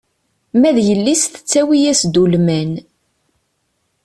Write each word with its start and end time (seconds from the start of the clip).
Ma 0.59 0.69
d 0.75 0.77
yelli-s 0.87 1.23
tettawi-as-d 1.27 2.15
ulman. 2.23 2.71